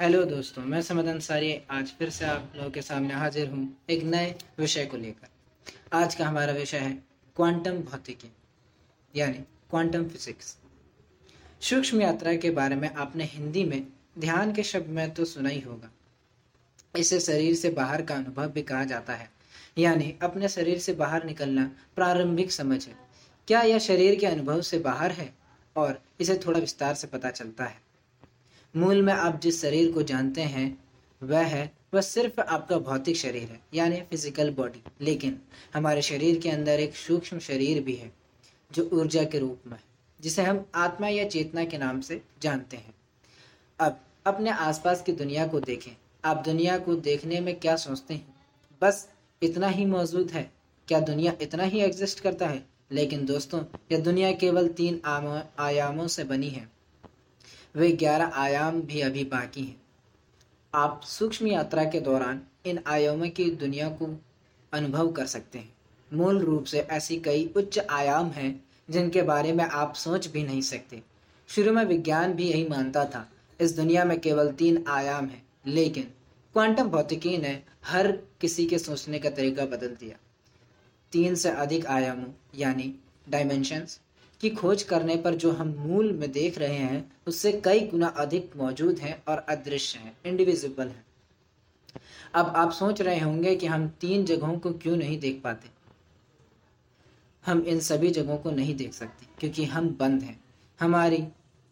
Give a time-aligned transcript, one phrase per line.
[0.00, 4.02] Hello दोस्तों, मैं समद अंसारी, आज फिर से आप लोगों के सामने हाजिर हूँ एक
[4.04, 5.28] नए विषय को लेकर।
[5.92, 6.92] आज का हमारा विषय है
[7.36, 8.30] क्वांटम भौतिकी,
[9.14, 9.38] यानी
[9.70, 10.56] क्वांटम फिजिक्स
[11.60, 13.86] सूक्ष्म यात्रा के बारे में आपने हिंदी में
[14.18, 15.90] ध्यान के शब्द में तो सुना ही होगा।
[16.94, 19.30] इसे शरीर से बाहर का अनुभव भी कहा जाता है,
[19.78, 22.96] यानी अपने शरीर से बाहर निकलना प्रारंभिक समझ है।
[23.48, 25.32] क्या यह शरीर के अनुभव से बाहर है?
[25.76, 27.89] और इसे थोड़ा विस्तार से पता चलता है।
[28.76, 30.84] मूल में आप जिस शरीर को जानते हैं,
[31.22, 35.38] वह है, वह सिर्फ़ आपका भौतिक शरीर है, यानी फ़िज़िकल बॉडी लेकिन
[35.74, 38.12] हमारे शरीर के अंदर एक सूक्ष्म शरीर भी है,
[38.72, 39.82] जो ऊर्जा के रूप में है,
[40.20, 42.94] जिसे हम आत्मा या चेतना के नाम से जानते हैं।
[43.80, 45.92] अब, अपने आसपास की दुनिया को देखें।
[46.24, 48.34] आप दुनिया को देखने में क्या सोचते हैं?
[48.82, 49.08] बस,
[49.42, 50.50] इतना ही मौजूद है।
[50.88, 52.66] क्या दुनिया इतना ही एग्जिस्ट करता है?
[52.92, 55.00] लेकिन दोस्तों, यह दुनिया केवल तीन
[55.58, 56.79] आयामों से बनी है।
[57.76, 59.80] वे ग्यारह आयाम भी अभी बाकी हैं।
[60.74, 64.20] आप सूक्ष्म यात्रा के दौरान इन आयामों की दुनिया को
[64.72, 65.72] अनुभव कर सकते हैं।
[66.12, 70.62] मूल रूप से ऐसी कई उच्च आयाम हैं, जिनके बारे में आप सोच भी नहीं
[70.62, 71.02] सकते।
[71.48, 73.28] शुरू में विज्ञान भी यही मानता था,
[73.60, 76.04] इस दुनिया में केवल तीन आयाम हैं, लेकिन
[76.52, 80.16] क्वांटम भौतिकी ने हर किसी के सोचने का तरीका बदल दिया।
[81.12, 82.94] तीन से अधिक आयामों, यानी
[83.28, 84.00] डायमेंशंस
[84.40, 88.52] की खोज करने पर जो हम मूल में देख रहे हैं, उससे कई गुना अधिक
[88.56, 91.04] मौजूद हैं और अदृश्य हैं इंडिविजिबल हैं।
[92.34, 95.68] अब आप सोच रहे होंगे कि हम तीन जगहों को क्यों नहीं देख पाते?
[97.44, 100.38] हम इन सभी जगहों को नहीं देख सकते, क्योंकि हम बंद हैं।
[100.80, 101.24] हमारी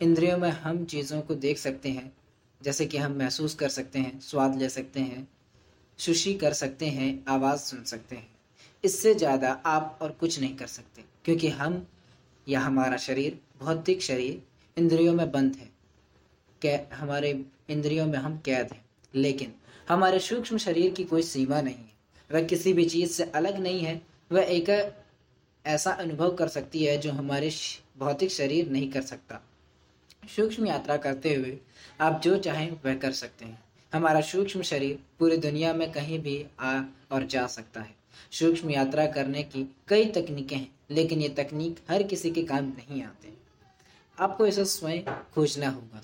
[0.00, 2.12] इंद्रियों में हम चीज़ों को देख सकते हैं,
[2.60, 5.26] जैसे कि हम महसूस कर सकते हैं, स्वाद ले सकते हैं,
[5.98, 8.28] सुशी कर सकते हैं, आवाज़ सुन सकते हैं।
[8.84, 11.86] इससे ज़्यादा आप और कुछ नहीं कर सकते, क्योंकि हम
[12.48, 14.42] या हमारा शरीर, भौतिक शरीर,
[14.78, 15.70] इंद्रियों में बंद है।
[16.62, 19.54] कै, हमारे इंद्रियों में हम कैद हैं। लेकिन
[19.88, 21.92] हमारे सूक्ष्म शरीर की कोई सीमा नहीं है।
[22.32, 24.94] वह किसी भी चीज़ से अलग नहीं है। वह एक
[25.66, 27.52] ऐसा अनुभव कर सकती है जो हमारे
[27.98, 29.40] भौतिक शरीर नहीं कर सकता।
[30.36, 31.58] सूक्ष्म यात्रा करते हुए
[32.00, 36.46] आप जो चाहें वह कर सकते हैं। हमारा सूक्ष्म शरीर पूरी दुनिया में कहीं भी
[36.60, 37.94] आ और जा सकता है।
[38.32, 43.02] सूक्ष्म यात्रा करने की कई तकनीकें हैं, लेकिन ये तकनीक हर किसी के काम नहीं
[43.02, 43.32] आते।
[44.18, 45.02] आपको इसे स्वयं
[45.34, 46.02] खोजना होगा।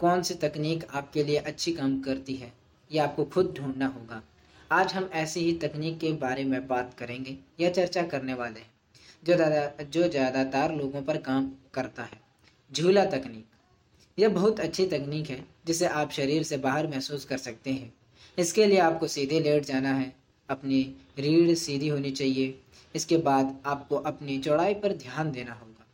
[0.00, 2.52] कौन सी तकनीक आपके लिए अच्छी काम करती है,
[2.90, 4.22] ये आपको खुद ढूंढना होगा।
[4.70, 8.70] आज हम ऐसी ही तकनीक के बारे में बात करेंगे, या चर्चा करने वाले हैं,
[9.22, 12.20] जो ज़्यादा जो ज़्यादातर लोगों पर काम करता है।
[12.70, 13.46] झूला तकनीक।
[14.18, 17.92] यह बहुत अच्छी तकनीक है, जिसे आप शरीर से बाहर महसूस कर सकते हैं।
[18.38, 20.12] इसके लिए आपको सीधे लेट जाना है
[20.48, 22.62] अपनी रीढ़ सीधी होनी चाहिए।
[22.94, 25.86] इसके बाद आपको अपनी चौड़ाई पर ध्यान देना होगा।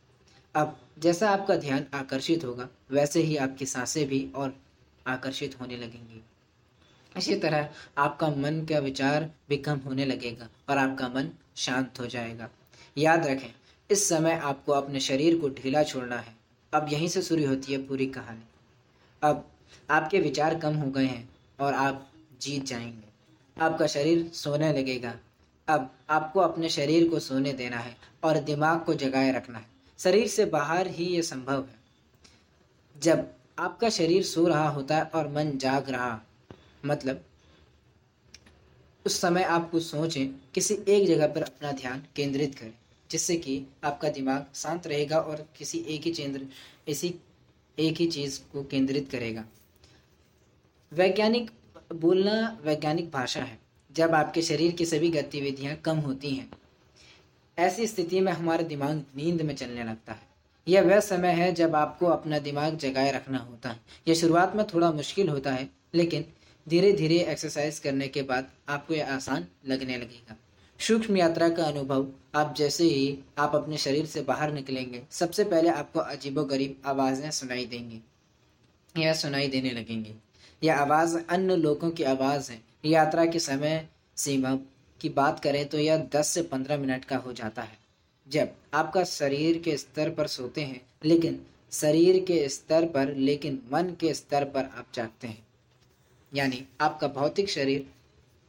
[0.61, 4.55] अब जैसा आपका ध्यान आकर्षित होगा, वैसे ही आपकी साँसें भी और
[5.07, 6.23] आकर्षित होने लगेंगी।
[7.17, 12.05] इसी तरह आपका मन का विचार भी कम होने लगेगा और आपका मन शांत हो
[12.05, 12.49] जाएगा।
[12.97, 13.53] याद रखें,
[13.91, 16.35] इस समय आपको अपने शरीर को ढीला छोड़ना है।
[16.73, 18.43] अब यहीं से शुरू होती है पूरी कहानी।
[19.23, 19.49] अब
[19.89, 22.11] आपके विचार कम हो गए हैं और आप
[22.41, 23.08] जीत जाएँगे।
[23.61, 25.15] आपका शरीर सोने लगेगा।
[25.67, 29.65] अब आपको अपने शरीर को सोने देना है और दिमाग को जगाए रखना है।
[29.99, 31.79] शरीर से बाहर ही ये संभव है।
[32.97, 33.27] जब
[33.59, 36.21] आपका शरीर सो रहा होता है और मन जाग रहा
[36.85, 37.25] मतलब
[39.05, 42.73] उस समय आप कुछ सोचें, किसी एक जगह पर अपना ध्यान केंद्रित करें,
[43.11, 46.45] जिससे कि आपका दिमाग शांत रहेगा और किसी एक ही केंद्र,
[46.87, 47.15] इसी
[47.79, 49.45] एक ही चीज़ को केंद्रित करेगा।
[50.93, 51.51] वैज्ञानिक
[51.95, 53.59] बोलना वैज्ञानिक भाषा है,
[53.91, 56.51] जब आपके शरीर की सभी गतिविधियाँ कम होती हैं।
[57.57, 60.27] ऐसी स्थिति में हमारा दिमाग नींद में चलने लगता है।
[60.67, 64.67] यह वह समय है जब आपको अपना दिमाग जगाए रखना होता है। यह शुरुआत में
[64.67, 66.25] थोड़ा मुश्किल होता है, लेकिन
[66.69, 70.35] धीरे धीरे एक्सरसाइज करने के बाद आपको यह आसान लगने लगेगा।
[70.79, 75.69] सूक्ष्म यात्रा का अनुभव, आप जैसे ही आप अपने शरीर से बाहर निकलेंगे, सबसे पहले
[75.69, 78.01] आपको अजीबो गरीब आवाज़ें सुनाई देंगी।
[78.97, 80.13] या सुनाई देने लगेंगी।
[80.61, 84.55] यह आवाज़ अन्य लोगों की आवाज़ है। यात्रा के समय सीमा
[85.01, 87.77] की बात करें तो यह 10 से 15 मिनट का हो जाता है।
[88.27, 91.39] जब आपका शरीर के स्तर पर सोते हैं, लेकिन
[91.71, 95.45] शरीर के स्तर पर, लेकिन मन के स्तर पर आप जागते हैं।
[96.31, 97.87] यानी आपका भौतिक शरीर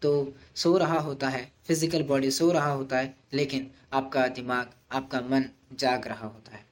[0.02, 5.20] तो सो रहा होता है फ़िज़िकल बॉडी सो रहा होता है, लेकिन आपका दिमाग, आपका
[5.20, 6.64] मन जाग रहा होता है।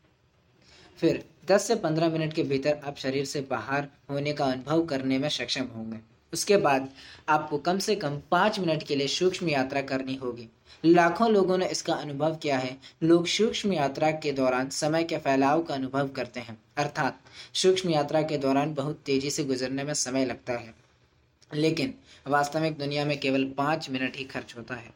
[0.99, 5.19] फिर 10 से 15 मिनट के भीतर आप शरीर से बाहर होने का अनुभव करने
[5.19, 5.99] में सक्षम होंगे।
[6.33, 6.89] उसके बाद
[7.29, 10.49] आपको कम से कम पाँच मिनट के लिए सूक्ष्म यात्रा करनी होगी।
[10.85, 15.63] लाखों लोगों ने इसका अनुभव किया है। लोग सूक्ष्म यात्रा के दौरान समय के फैलाव
[15.63, 17.21] का अनुभव करते हैं। अर्थात,
[17.55, 20.75] सूक्ष्म यात्रा के दौरान बहुत तेज़ी से गुजरने में समय लगता है।
[21.55, 21.95] लेकिन
[22.27, 24.91] वास्तविक दुनिया में केवल पाँच मिनट ही खर्च होता है।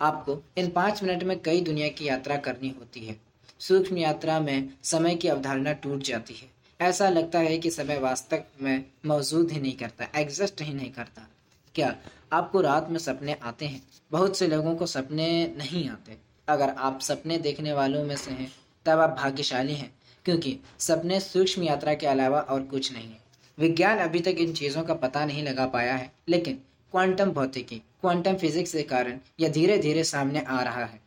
[0.00, 3.33] आपको इन पाँच मिनट में कई दुनिया की यात्रा करनी होती है।
[3.68, 6.48] सूक्ष्म यात्रा में समय की अवधारणा टूट जाती है।
[6.80, 11.28] ऐसा लगता है कि समय वास्तव में मौजूद ही नहीं करता एग्जिस्ट ही नहीं करता।
[11.74, 11.96] क्या
[12.32, 13.82] आपको रात में सपने आते हैं?
[14.10, 16.16] बहुत से लोगों को सपने नहीं आते।
[16.48, 18.52] अगर आप सपने देखने वालों में से हैं,
[18.86, 19.94] तब आप भाग्यशाली हैं,
[20.24, 23.18] क्योंकि सपने सूक्ष्म यात्रा के अलावा और कुछ नहीं है।
[23.58, 26.54] विज्ञान अभी तक इन चीज़ों का पता नहीं लगा पाया है, लेकिन
[26.90, 31.03] क्वांटम भौतिकी क्वांटम फिजिक्स के कारण यह धीरे धीरे सामने आ रहा है।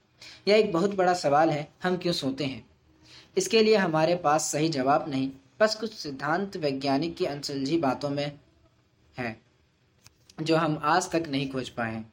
[0.48, 2.66] यह एक बहुत बड़ा सवाल है, हम क्यों सोते हैं?
[3.38, 8.32] इसके लिए हमारे पास सही जवाब नहीं, बस कुछ सिद्धांत वैज्ञानिक की अनसुलझी बातों में
[9.18, 9.36] है,
[10.42, 12.12] जो हम आज तक नहीं खोज पाए हैं।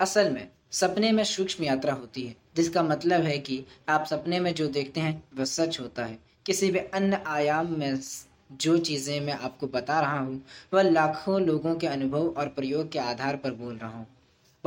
[0.00, 4.54] असल में, सपने में सूक्ष्म यात्रा होती है, जिसका मतलब है कि आप सपने में
[4.54, 8.00] जो देखते हैं, वह सच होता है। किसी भी अन्य आयाम में
[8.52, 10.42] जो चीज़ें मैं आपको बता रहा हूँ,
[10.74, 14.06] वह लाखों लोगों के अनुभव और प्रयोग के आधार पर बोल रहा हूँ।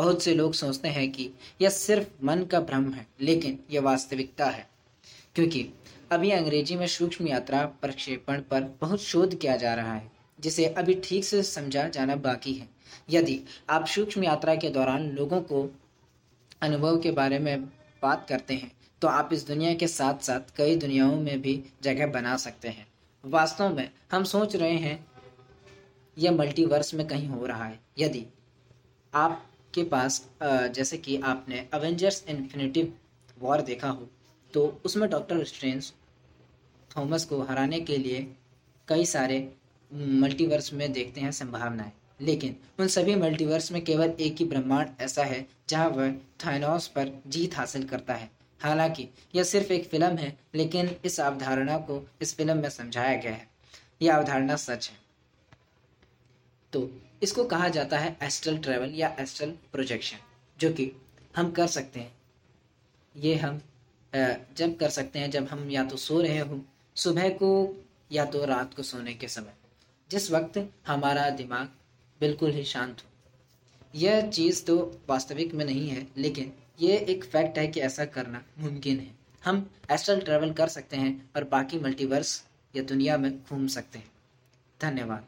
[0.02, 1.30] बहुत से लोग सोचते हैं कि
[1.62, 4.68] यह सिर्फ़ मन का भ्रम है, लेकिन यह वास्तविकता है।
[5.36, 5.74] क्योंकि
[6.12, 10.94] अभी अंग्रेज़ी में सूक्ष्म यात्रा प्रक्षेपण पर बहुत शोध किया जा रहा है, जिसे अभी
[11.04, 12.68] ठीक से समझा जाना बाकी है।
[13.10, 13.40] यदि
[13.70, 15.64] आप सूक्ष्म यात्रा के दौरान लोगों को
[16.62, 17.66] अनुभव के बारे में
[18.04, 18.72] बात करते हैं
[19.02, 22.88] तो आप इस दुनिया के साथ साथ कई दुनियाओं में भी जगह बना सकते हैं।
[23.24, 25.06] वास्तव में हम सोच रहे हैं,
[26.18, 28.26] यह मल्टीवर्स में कहीं हो रहा है। यदि
[29.72, 30.16] आपके पास
[30.76, 32.94] जैसे कि आपने अवेंजर्स इन्फिनिटिव
[33.40, 34.08] वॉर देखा हो
[34.54, 35.92] तो उसमें डॉक्टर स्ट्रेंज
[36.92, 38.22] थॉमस को हराने के लिए
[38.88, 39.38] कई सारे
[40.22, 41.92] मल्टीवर्स में देखते हैं संभावनाएँ।
[42.22, 46.12] लेकिन उन सभी मल्टीवर्स में केवल एक ही ब्रह्मांड ऐसा है, जहाँ वह
[46.46, 48.30] थाइनोस पर जीत हासिल करता है।
[48.62, 53.32] हालाँकि, यह सिर्फ़ एक फ़िल्म है, लेकिन इस अवधारणा को इस फ़िल्म में समझाया गया
[53.32, 53.48] है।
[54.02, 54.98] यह अवधारणा सच है।
[56.74, 56.90] तो
[57.24, 60.18] इसको कहा जाता है एस्ट्रल ट्रेवल या एस्ट्रल प्रोजेक्शन
[60.60, 60.92] जो कि
[61.36, 62.14] हम कर सकते हैं।
[63.16, 63.62] ये हम
[64.58, 66.62] जब कर सकते हैं, जब हम या तो सो रहे हो,
[66.96, 67.52] सुबह को
[68.12, 69.54] या तो रात को सोने के समय।
[70.12, 71.70] जिस वक्त हमारा दिमाग
[72.20, 73.10] बिल्कुल ही शांत हो।
[73.96, 74.78] यह चीज़ तो
[75.10, 79.12] वास्तविक में नहीं है, लेकिन ये एक फैक्ट है कि ऐसा करना मुमकिन है।
[79.46, 82.46] हम एस्ट्रल ट्रेवल कर सकते हैं और बाकी मल्टीवर्स
[82.76, 84.12] या दुनिया में घूम सकते हैं।
[84.82, 85.26] धन्यवाद।